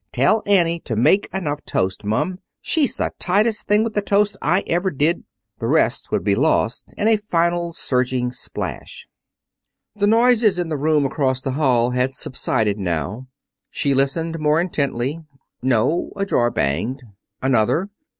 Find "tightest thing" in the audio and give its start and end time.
3.19-3.83